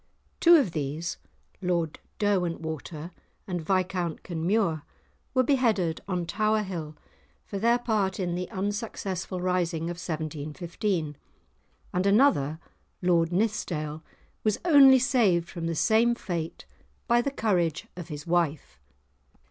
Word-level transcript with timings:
Two 0.39 0.55
of 0.55 0.71
these, 0.71 1.17
Lord 1.61 1.99
Derwentwater 2.17 3.11
and 3.45 3.61
Viscount 3.61 4.23
Kenmure, 4.23 4.81
were 5.35 5.43
beheaded 5.43 6.01
on 6.07 6.25
Tower 6.25 6.63
Hill 6.63 6.95
for 7.45 7.59
their 7.59 7.77
part 7.77 8.19
in 8.19 8.33
the 8.33 8.49
unsuccessful 8.49 9.39
rising 9.41 9.91
of 9.91 10.01
1715, 10.01 11.17
and 11.93 12.05
another, 12.07 12.57
Lord 13.03 13.31
Nithsdale, 13.31 14.01
was 14.43 14.57
only 14.65 14.97
saved 14.97 15.47
from 15.47 15.67
the 15.67 15.75
same 15.75 16.15
fate 16.15 16.65
by 17.07 17.21
the 17.21 17.29
courage 17.29 17.85
of 17.95 18.07
his 18.07 18.25
wife. 18.25 18.79